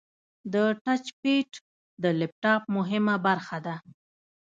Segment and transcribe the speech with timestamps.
[0.53, 1.49] د ټچ پیډ
[2.03, 3.75] د لپټاپ مهمه برخه ده.